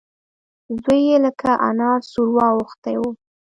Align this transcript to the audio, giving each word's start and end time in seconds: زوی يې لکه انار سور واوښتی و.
زوی 0.83 1.01
يې 1.09 1.17
لکه 1.25 1.49
انار 1.67 1.99
سور 2.11 2.27
واوښتی 2.35 2.95
و. 2.99 3.03